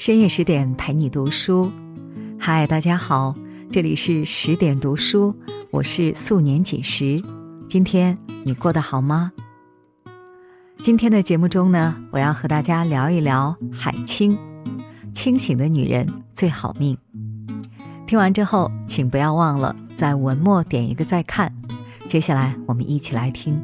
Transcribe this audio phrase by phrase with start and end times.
[0.00, 1.70] 深夜十点陪你读书，
[2.38, 3.34] 嗨，大家好，
[3.70, 5.36] 这里是十点读书，
[5.70, 7.22] 我是素年锦时。
[7.68, 9.30] 今天你过得好吗？
[10.78, 14.38] 今天的节目中呢，我要和大家聊一聊海清。
[15.12, 16.96] 清醒的女人最好命。
[18.06, 21.54] 听完之后，请不要忘了在文末点一个再看。
[22.08, 23.62] 接下来，我们一起来听。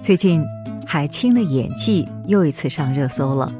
[0.00, 0.40] 最近，
[0.92, 3.54] 海清的演技又一次上热搜了。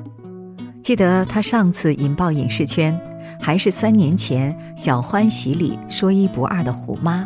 [0.82, 3.00] 记得她上次引爆影视圈，
[3.40, 7.24] 还是三年前《小欢喜》里说一不二的虎妈，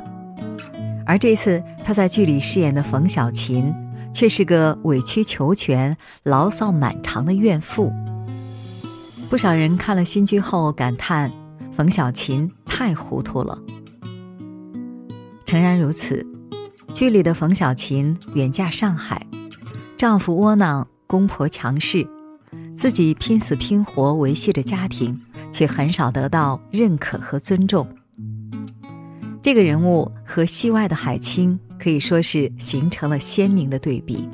[1.07, 3.75] 而这次她在剧里饰演的冯小琴。
[4.13, 7.91] 却是个委曲求全、牢骚满肠的怨妇。
[9.29, 11.33] 不少人看了新剧后感叹
[11.75, 13.59] ：“冯小琴太糊涂了。”
[15.45, 16.25] 诚然如此，
[16.93, 19.27] 剧里的冯小琴远嫁上海，
[19.97, 22.07] 丈夫窝囊，公婆强势，
[22.77, 27.87] 自己拼死拼活维系着家庭，却很少得到认可和尊重。
[29.43, 31.59] 这个人物和戏外的海清。
[31.77, 34.27] 可以说是形成了鲜明的对比。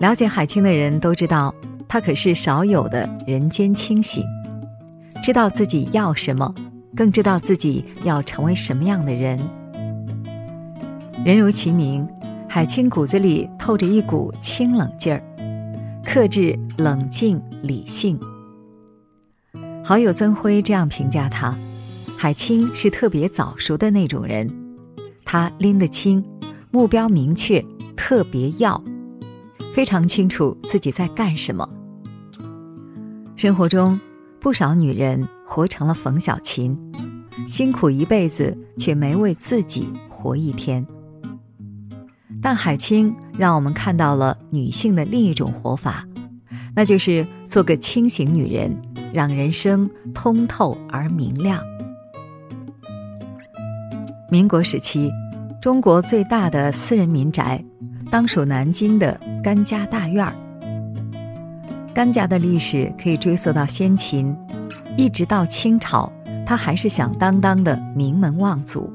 [0.00, 1.54] 了解海清的人都知道，
[1.88, 4.22] 她可是少有的人间清醒，
[5.22, 6.54] 知道自己要什么，
[6.94, 9.38] 更知道自己要成为什么样的人。
[11.24, 12.06] 人如其名，
[12.50, 15.22] 海清骨子里透着一股清冷劲儿，
[16.02, 18.18] 克制、冷静、理性。
[19.84, 21.56] 好友曾辉这样评价他：
[22.16, 24.50] 海清是特别早熟的那种人。
[25.26, 26.24] 他拎得清，
[26.70, 27.62] 目标明确，
[27.94, 28.82] 特别要，
[29.74, 31.68] 非常清楚自己在干什么。
[33.36, 34.00] 生活中，
[34.40, 36.76] 不少女人活成了冯小琴，
[37.46, 40.84] 辛苦一辈子却没为自己活一天。
[42.40, 46.06] 但海清让我们看到了女性的另一种活法，
[46.74, 48.76] 那就是做个清醒女人，
[49.12, 51.62] 让人生通透而明亮。
[54.30, 55.10] 民国时期，
[55.60, 57.64] 中国最大的私人民宅，
[58.10, 60.34] 当属南京的甘家大院儿。
[61.94, 64.36] 甘家的历史可以追溯到先秦，
[64.96, 66.12] 一直到清朝，
[66.46, 68.92] 他还是响当当的名门望族。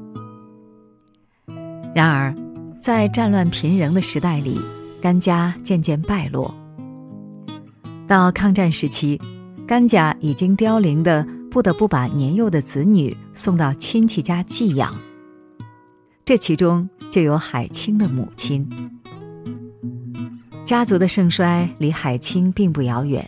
[1.94, 2.34] 然而，
[2.84, 4.60] 在战乱频仍的时代里，
[5.00, 6.54] 甘家渐渐败落。
[8.06, 9.18] 到抗战时期，
[9.66, 14.94] 甘家已经凋零的，不得不把年幼的子女送到亲戚家寄养。
[16.26, 18.68] 这其中就有海清的母亲。
[20.66, 23.26] 家族的盛衰离海清并不遥远，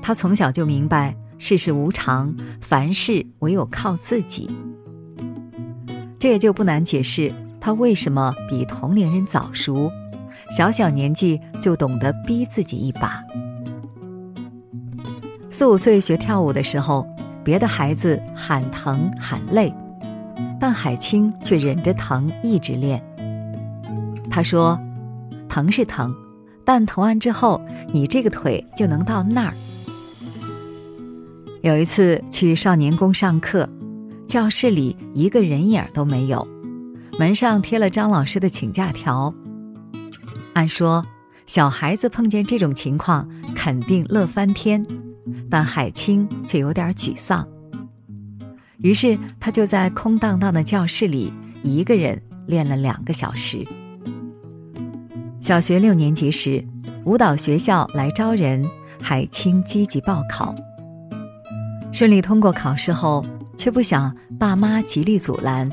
[0.00, 4.48] 他从小就明白世事无常，凡事唯有靠自己。
[6.20, 9.90] 这也就不难解释他为什么比同龄人早熟，
[10.56, 13.22] 小小年纪就懂得逼自己一把。
[15.50, 17.06] 四五岁学跳舞的时候，
[17.44, 19.72] 别的孩子喊疼喊累。
[20.62, 23.02] 但海清却忍着疼一直练。
[24.30, 24.78] 他说
[25.48, 26.14] ：“疼是疼，
[26.66, 27.58] 但疼完之后，
[27.94, 29.54] 你这个腿就能到那儿。”
[31.64, 33.66] 有一次去少年宫上课，
[34.28, 36.46] 教室里一个人影都没有，
[37.20, 39.34] 门上贴了张老师的请假条。
[40.54, 41.04] 按说
[41.44, 44.82] 小孩子碰见这种情况肯定乐翻天，
[45.50, 47.46] 但海清却有点沮丧。
[48.78, 51.30] 于是他就在空荡荡的教室里
[51.62, 53.68] 一个人练了两个小时。
[55.42, 56.64] 小学六年级时，
[57.04, 58.66] 舞蹈学校来招人，
[58.98, 60.54] 海清积极报考。
[61.92, 63.22] 顺利通过考试后，
[63.58, 65.70] 却不想爸妈极力阻拦，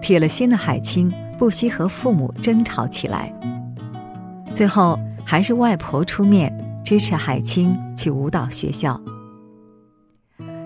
[0.00, 3.32] 铁了心的海清不惜和父母争吵起来。
[4.54, 6.52] 最后还是外婆出面
[6.84, 9.00] 支持海清去舞蹈学校。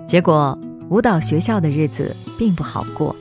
[0.07, 0.59] 结果。
[0.91, 3.17] 舞蹈学校的日子并不好过，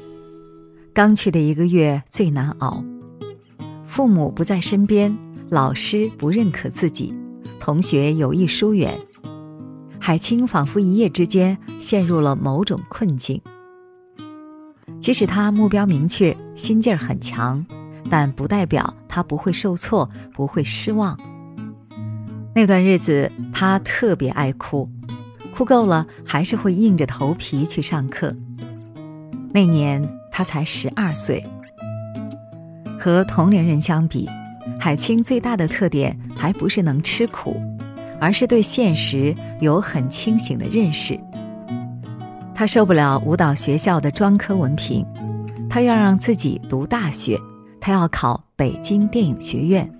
[0.94, 2.84] 刚去的一个月最难熬。
[3.86, 7.14] 父母不在身边，老师不认可自己，
[7.62, 9.00] 同学有意疏远，
[10.02, 13.42] 海清仿佛一夜之间陷入了某种困境。
[15.02, 17.66] 即使他目标明确，心劲儿很强，
[18.10, 21.18] 但不代表他不会受挫，不会失望。
[22.54, 24.88] 那段日子，他特别爱哭。
[25.56, 28.34] 哭够了，还是会硬着头皮去上课。
[29.52, 31.44] 那年他才十二岁，
[33.00, 34.30] 和同龄人相比，
[34.80, 37.60] 海清最大的特点还不是能吃苦，
[38.20, 41.20] 而是对现实有很清醒的认识。
[42.62, 45.04] 他受不了舞蹈学校的专科文凭，
[45.68, 47.36] 他要让自己读大学，
[47.80, 49.92] 他要考北京电影学院。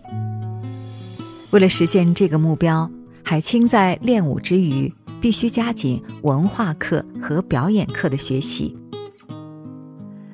[1.50, 2.88] 为了实现这个目标，
[3.24, 8.78] 海清在练舞之余，必须加紧文化课和表演课的学习。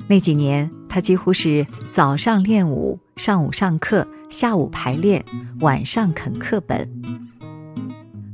[0.09, 5.23] 那几年，他几乎是早上练舞，上午上课，下午排练，
[5.61, 6.91] 晚上啃课本。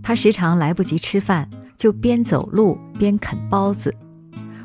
[0.02, 1.48] 他时常来不及吃饭，
[1.78, 3.94] 就边走路边啃包子，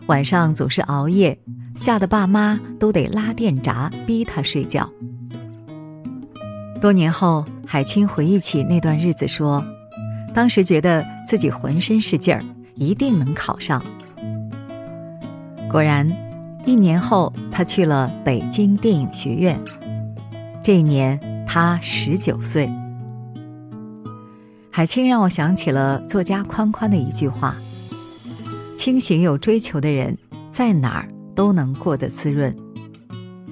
[0.07, 1.39] 晚上总是熬夜，
[1.75, 4.89] 吓得爸妈都得拉电闸逼他睡觉。
[6.81, 9.65] 多年后，海清回忆起那段日子，说
[10.33, 12.43] ：“当时觉得自己浑身是劲儿，
[12.77, 13.83] 一定能考上。”
[15.69, 16.09] 果然，
[16.65, 19.61] 一年后，他去了北京电影学院。
[20.63, 22.71] 这一年，他十九岁。
[24.79, 27.57] 海清让我想起了作家宽宽的一句话
[28.79, 30.17] ：“清醒有追求的人，
[30.53, 32.57] 在哪儿都能过得滋润。”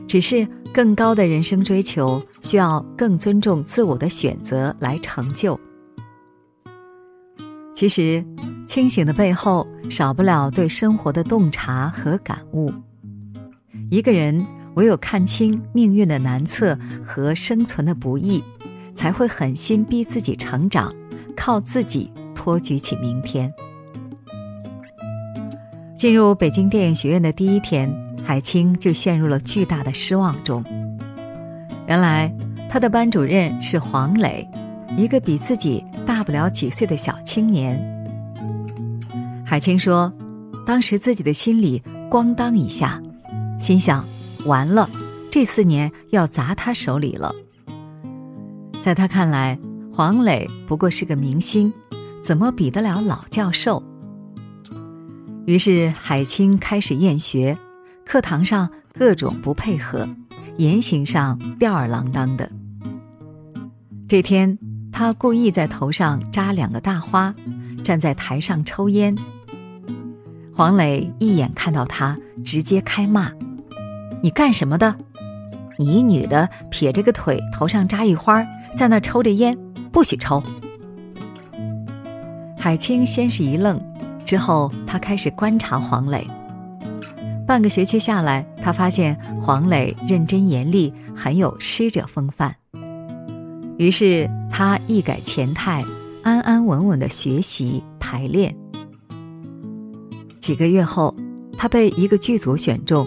[0.06, 0.46] 只是。
[0.73, 5.58] 更高的人生追求需要更尊重自我的选择来成就。
[7.75, 8.23] 其实，
[8.67, 12.70] 清醒的背后少不了对生活的洞察和感悟。
[13.90, 18.44] 一个人唯有看清命运的难测和生存的不易，
[18.94, 20.94] 才会狠心逼自己成长，
[21.37, 23.53] 靠自己托举起明天。
[25.94, 27.88] 进入北京电影学院的第一天。
[28.27, 30.65] 海清就陷入了巨大的失望中。
[31.87, 32.35] 原来，
[32.69, 34.44] 他的班主任是黄磊，
[34.97, 37.81] 一个比自己大不了几岁的小青年。
[39.44, 40.12] 海清说
[40.67, 41.81] ：“当时自己的心里
[42.11, 43.00] 咣当一下，
[43.61, 44.05] 心想：
[44.44, 44.91] 完了，
[45.31, 47.33] 这四年要砸他手里了。”
[48.83, 49.56] 在他看来，
[49.97, 51.73] 黄磊不过是个明星，
[52.23, 53.83] 怎么比得了老教授？
[55.47, 57.57] 于是，海清开始厌学。
[58.05, 60.07] 课堂上各种不配合，
[60.59, 62.47] 言行上吊儿郎当的。
[64.07, 64.59] 这天，
[64.93, 67.35] 他故意在头上扎两个大花，
[67.83, 69.17] 站在台上抽烟。
[70.55, 73.33] 黄磊一眼看到他，直接开骂
[74.23, 74.95] ：“你干什么的？
[75.79, 78.45] 你一女的撇着个腿，头上扎一花，
[78.77, 79.57] 在那抽着烟，
[79.97, 80.43] 不许抽！”
[82.61, 83.81] 海清先是一愣，
[84.27, 86.29] 之后他开始观察黄磊。
[87.47, 92.55] 半个学期下来，他发现黄磊认真严厉，很有师者风范。
[93.79, 95.83] 于是他一改前态，
[96.23, 98.55] 安安稳稳的学习排练。
[100.41, 101.17] 几个月后，
[101.57, 103.07] 他被一个剧组选中，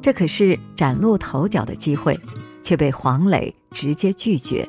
[0.00, 2.16] 这可是崭露头角的机会，
[2.62, 4.68] 却被黄磊直接拒绝。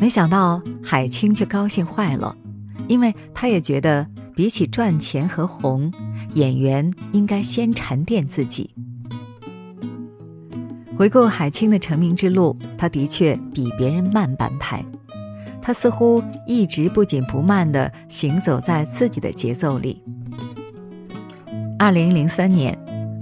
[0.00, 2.34] 没想到海清却高兴坏了，
[2.88, 4.04] 因为他也觉得。
[4.32, 5.92] 比起赚钱和红，
[6.32, 8.70] 演员应该先沉淀自己。
[10.96, 14.82] 回顾海清的成名之路，他的确比别人慢半拍。
[15.60, 20.02] 他似乎一直不紧不慢地行走在自己的节奏里。
[21.78, 22.74] 二零零三年，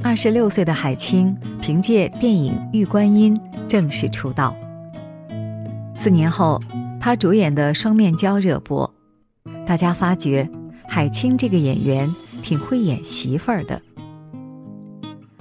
[0.05, 3.37] 二十六岁的海清凭借电影《玉观音》
[3.67, 4.55] 正式出道。
[6.01, 6.63] 四年后，
[7.01, 8.95] 他主演的《双面胶》热播，
[9.67, 10.49] 大家发觉。
[10.91, 12.09] 海清这个演员
[12.41, 13.83] 挺会演媳妇儿的。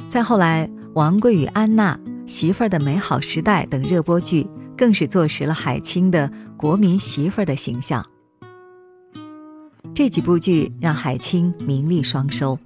[0.10, 1.96] 再后来，《王贵与安娜》
[2.28, 4.46] 《媳妇儿的美好时代》等热播剧，
[4.76, 8.06] 更是坐实了海清的国民媳妇儿的形象。
[9.94, 12.60] 这几部剧让海清名利双收，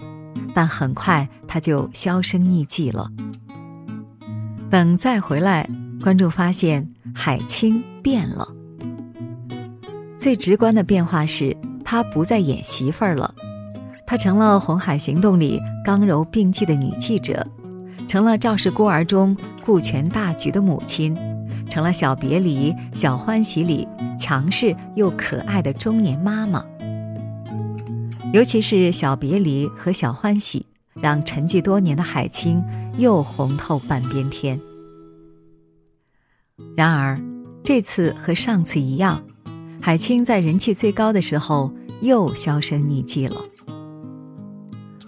[0.53, 3.12] 但很快他就销声匿迹了。
[4.71, 5.69] 等再回来，
[6.01, 8.48] 观众发现海清变了。
[10.18, 11.56] 最直观的变化是。
[11.84, 13.36] 她不再演媳妇儿了，
[14.08, 17.46] 她成了《红海行动》里刚柔并济的女记者，
[18.08, 21.13] 成了《赵氏孤儿》中顾全大局的母亲，
[21.70, 23.86] 成了《小别离》《小欢喜》里
[24.18, 26.63] 强势又可爱的中年妈妈。
[28.32, 30.65] 尤其是《小别离》和《小欢喜》，
[31.01, 32.63] 让沉寂多年的海清
[32.98, 34.58] 又红透半边天。
[36.75, 37.20] 然而，
[37.63, 39.24] 这次和上次一样，
[39.82, 41.72] 海清在人气最高的时候。
[42.01, 43.36] 又销声匿迹了。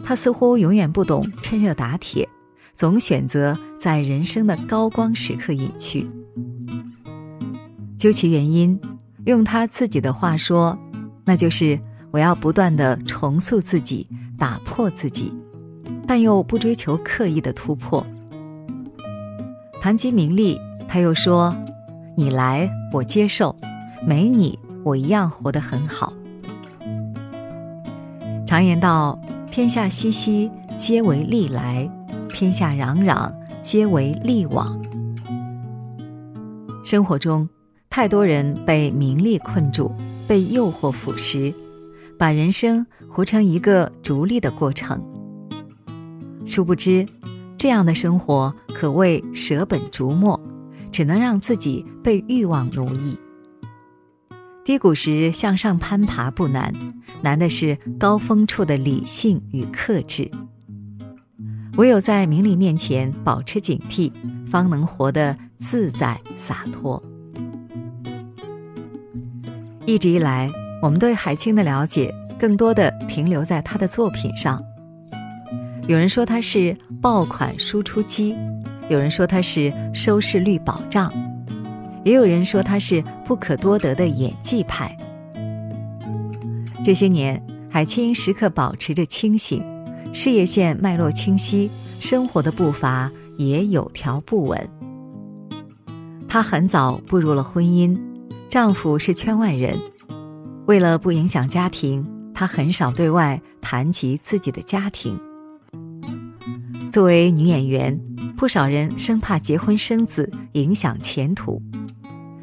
[0.03, 2.29] 他似乎永远不懂趁热打铁，
[2.71, 6.07] 总选择在人生的高光时刻隐去。
[7.97, 8.79] 究其原因，
[9.25, 10.77] 用他自己的话说，
[11.25, 11.79] 那就是
[12.11, 14.07] 我要不断的重塑自己，
[14.37, 15.33] 打破自己，
[16.05, 18.05] 但又不追求刻意的突破。
[19.81, 20.61] 谈及名利，
[20.93, 21.55] 他又说
[22.15, 23.51] ：“你来，我接受；
[24.05, 26.13] 没你，我一样活得很好。”
[28.45, 29.19] 常言道
[29.49, 31.89] ：“天下熙熙，皆为利来；
[32.29, 33.33] 天下攘攘，
[33.63, 34.79] 皆为利往。”
[36.85, 37.49] 生活中，
[37.89, 39.91] 太多人被名利困住，
[40.27, 41.51] 被诱惑腐蚀，
[42.19, 45.03] 把人生活成一个逐利的过程。
[46.45, 47.03] 殊不知，
[47.57, 50.39] 这样的生活可谓舍本逐末，
[50.93, 53.17] 只能让自己被欲望奴役。
[54.63, 56.73] 低谷时向上攀爬不难，
[57.21, 60.31] 难的是高峰处的理性与克制。
[61.75, 64.09] 唯有在名利面前保持警惕，
[64.45, 67.01] 方能活得自在洒脱。
[69.85, 70.49] 一直以来，
[70.81, 74.63] 我们对海清的了解更多的停留在他的作品上。
[75.87, 78.33] 有人说他是爆款输出机，
[78.89, 81.11] 有人说他是收视率保障，
[82.03, 84.95] 也有人说他是不可多得的演技派。
[86.83, 89.63] 这些年，海清时刻保持着清醒，
[90.13, 94.69] 事业线脉络清晰，生活的步伐也有条不紊。
[96.27, 97.97] 她很早步入了婚姻。
[98.49, 99.75] 丈夫是圈外人，
[100.67, 105.19] 为了不影响家庭，她很少对外谈及自己的家庭。
[106.91, 107.99] 作为女演员，
[108.43, 111.61] 不少人生怕结婚生子影响前途，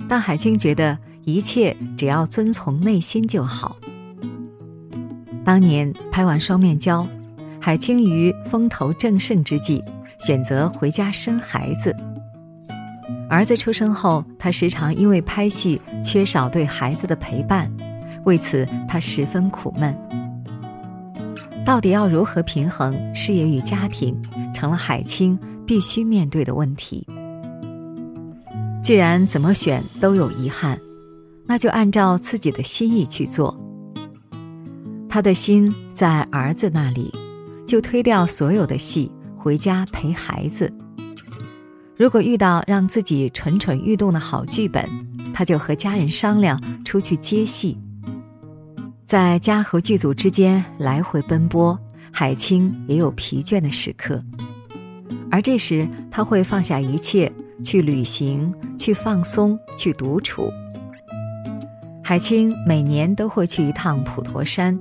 [0.08, 3.76] 但海清觉得一切只要遵从内心就好。
[5.44, 7.02] 当年拍完《双面胶》，
[7.60, 9.84] 海清于风头正盛之际，
[10.18, 11.94] 选择回家生孩子。
[13.28, 17.70] 儿子出生后，他时常因为拍戏缺少对孩子的陪伴，
[18.24, 19.94] 为此他十分苦闷。
[21.62, 24.18] 到底要如何平衡事业与家庭，
[24.54, 25.38] 成了海清
[25.70, 27.06] 必须面对的问题。
[28.82, 30.76] 既然怎么选都有遗憾，
[31.46, 33.56] 那就按照自己的心意去做。
[35.08, 37.14] 他的心在儿子那里，
[37.68, 40.72] 就推掉所有的戏，回家陪孩子。
[41.96, 44.84] 如果遇到让自己蠢蠢欲动的好剧本，
[45.32, 47.78] 他就和家人商量出去接戏。
[49.06, 51.78] 在家和剧组之间来回奔波，
[52.10, 54.20] 海清也有疲倦的时刻，
[55.30, 57.30] 而这时他会放下一切
[57.64, 60.50] 去旅行、去放松、去独处。
[62.02, 64.76] 海清每年都会去一趟普陀山，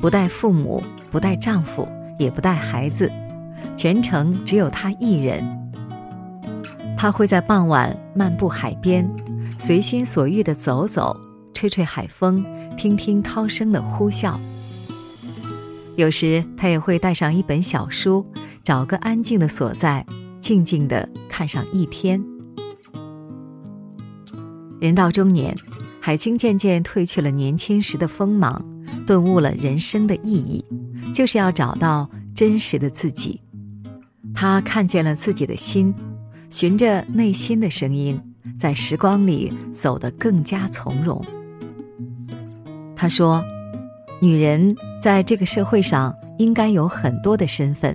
[0.00, 1.86] 不带父母，不带丈夫，
[2.18, 3.10] 也不带孩子，
[3.76, 5.44] 全程只有她一人。
[6.96, 9.08] 他会在傍晚漫步海边，
[9.58, 11.16] 随心所欲地走走，
[11.54, 12.44] 吹吹海风，
[12.76, 14.38] 听听涛声的呼啸。
[15.96, 18.26] 有时他也会带上一本小书，
[18.62, 20.04] 找个安静的所在，
[20.40, 22.22] 静静的看上一天。
[24.80, 25.56] 人到中年，
[26.00, 28.62] 海清渐渐褪去了年轻时的锋芒，
[29.06, 30.64] 顿悟了人生的意义，
[31.14, 33.40] 就是要找到真实的自己。
[34.34, 35.94] 他看见了自己的心。
[36.52, 38.20] 循着内心的声音，
[38.58, 41.24] 在时光里走得更加从容。
[42.96, 43.40] 他说
[44.20, 47.94] ：“女人在这个社会上应该有很多的身份，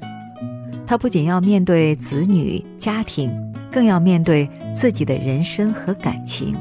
[0.87, 3.31] 她不仅要面对子女、家庭，
[3.71, 6.55] 更要面对自己的人生和感情。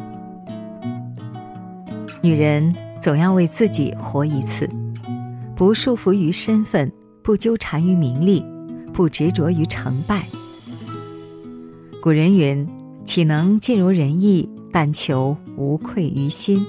[2.23, 4.69] 女人总要为自己活一次，
[5.54, 6.90] 不束缚于身份，
[7.23, 8.43] 不纠缠于名利，
[8.93, 10.25] 不执着于成败。”
[12.00, 12.66] 古人云
[13.04, 14.49] ：“岂能尽如人意？
[14.73, 16.66] 但求无愧于心。”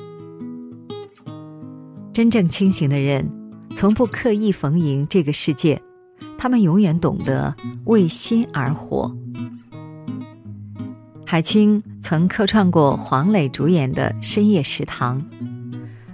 [2.13, 3.29] 真正清醒的人，
[3.73, 5.81] 从不刻意逢迎这个世界，
[6.37, 9.15] 他们永远懂得为心而活。
[11.25, 15.21] 海清曾客串过黄磊主演的《深夜食堂》，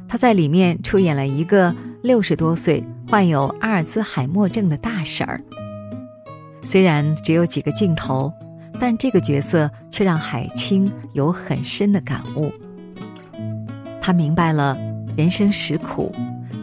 [0.07, 5.41] 他在里面出演了一个六十多岁、患有阿尔兹海默症的大婶儿。
[6.63, 8.31] 虽然只有几个镜头。
[8.81, 12.51] 但这个角色却让海清有很深的感悟。
[14.01, 14.75] 他明白了
[15.15, 16.11] 人生实苦，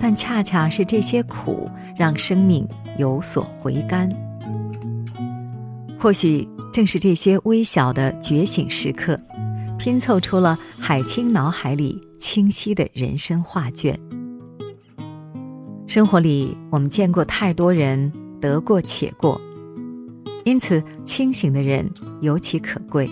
[0.00, 2.66] 但恰恰是这些苦让生命
[2.98, 4.08] 有所回甘。
[5.98, 9.18] 或许正是这些微小的觉醒时刻，
[9.78, 13.98] 拼凑出了海清脑海里清晰的人生画卷。
[15.86, 19.40] 生活里，我们见过太多人得过且过。
[20.44, 21.90] 因此，清醒的人
[22.20, 23.10] 尤其可贵。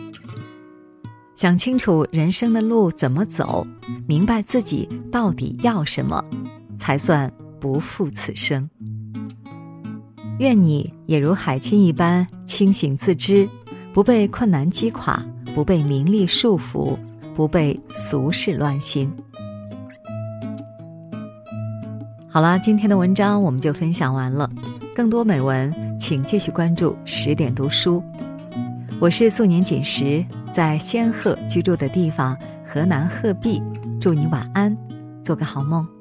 [1.35, 3.67] 想清楚人生的路怎么走，
[4.07, 6.25] 明白自己到底要什么，
[6.77, 7.31] 才算
[7.61, 8.69] 不负此生。
[10.39, 13.49] 愿你也如海清一般清醒自知，
[13.93, 16.97] 不被困难击垮，不被名利束缚，
[17.35, 19.11] 不被俗事乱心。
[22.29, 24.51] 好啦，今天的文章我们就分享完了。
[24.95, 25.75] 更多美文。
[25.99, 28.05] 请继续关注十点读书，
[29.01, 33.63] 我是素年锦时，在仙鹤居住的地方河南鹤壁，
[33.99, 34.77] 祝你晚安，
[35.23, 35.96] 做个好梦。